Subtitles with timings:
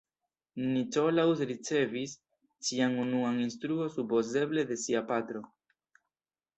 [0.69, 2.17] Nicolaus ricevis
[2.71, 5.49] sian unuan instruo supozeble de sia patro.